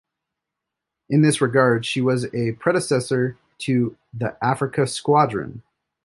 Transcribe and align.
In 1.11 1.21
this 1.21 1.41
regard 1.41 1.85
she 1.85 2.01
was 2.01 2.25
a 2.33 2.53
predecessor 2.53 3.37
to 3.59 3.95
the 4.11 4.35
Africa 4.43 4.87
Squadron. 4.87 5.61